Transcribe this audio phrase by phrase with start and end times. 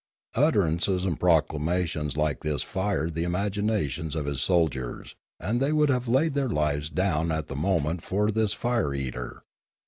[0.33, 1.59] Utterances and Choktroo 207
[1.97, 6.49] proclamations like this fired the imaginations of his soldiers, and they would have laid their
[6.49, 9.43] lives down at the moment for this fire eater.